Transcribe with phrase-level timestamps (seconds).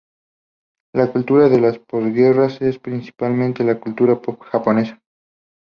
[0.95, 4.99] La cultura de la posguerra es principalmente la cultura pop japonesa.